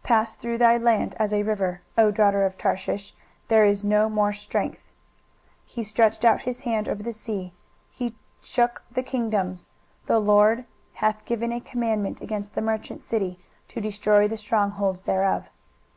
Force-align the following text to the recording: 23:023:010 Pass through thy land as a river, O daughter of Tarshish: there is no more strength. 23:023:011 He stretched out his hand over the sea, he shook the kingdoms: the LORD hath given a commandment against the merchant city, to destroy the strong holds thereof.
23:023:010 0.00 0.02
Pass 0.02 0.34
through 0.34 0.58
thy 0.58 0.76
land 0.76 1.14
as 1.20 1.32
a 1.32 1.44
river, 1.44 1.82
O 1.96 2.10
daughter 2.10 2.44
of 2.44 2.58
Tarshish: 2.58 3.14
there 3.46 3.64
is 3.64 3.84
no 3.84 4.08
more 4.08 4.32
strength. 4.32 4.80
23:023:011 5.66 5.66
He 5.66 5.82
stretched 5.84 6.24
out 6.24 6.42
his 6.42 6.62
hand 6.62 6.88
over 6.88 7.04
the 7.04 7.12
sea, 7.12 7.52
he 7.88 8.16
shook 8.42 8.82
the 8.90 9.04
kingdoms: 9.04 9.68
the 10.06 10.18
LORD 10.18 10.64
hath 10.94 11.24
given 11.24 11.52
a 11.52 11.60
commandment 11.60 12.20
against 12.20 12.56
the 12.56 12.60
merchant 12.60 13.02
city, 13.02 13.38
to 13.68 13.80
destroy 13.80 14.26
the 14.26 14.36
strong 14.36 14.72
holds 14.72 15.02
thereof. 15.02 15.46